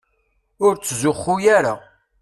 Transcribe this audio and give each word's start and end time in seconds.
Ur 0.65 0.73
ttzuxxu 0.75 1.35
ara. 1.57 1.73